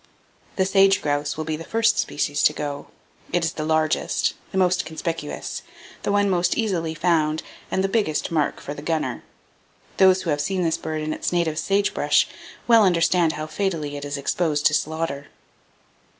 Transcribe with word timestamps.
The 0.55 0.65
sage 0.65 0.99
grouse 0.99 1.37
will 1.37 1.43
be 1.43 1.55
the 1.55 1.63
first 1.63 1.99
species 1.99 2.41
to 2.41 2.53
go. 2.53 2.87
It 3.31 3.45
is 3.45 3.51
the 3.51 3.63
largest, 3.63 4.33
the 4.51 4.57
most 4.57 4.83
conspicuous, 4.83 5.61
the 6.01 6.11
one 6.11 6.27
most 6.27 6.57
easily 6.57 6.95
found, 6.95 7.43
and 7.69 7.83
the 7.83 7.87
biggest 7.87 8.31
mark 8.31 8.59
for 8.59 8.73
the 8.73 8.81
gunner. 8.81 9.23
Those 9.97 10.23
who 10.23 10.31
have 10.31 10.41
seen 10.41 10.63
this 10.63 10.77
bird 10.77 11.01
in 11.03 11.13
its 11.13 11.31
native 11.31 11.59
sage 11.59 11.93
brush 11.93 12.27
well 12.67 12.83
understand 12.83 13.33
how 13.33 13.45
fatally 13.45 13.95
it 13.95 14.03
is 14.03 14.17
exposed 14.17 14.65
to 14.65 14.73
slaughter. 14.73 15.27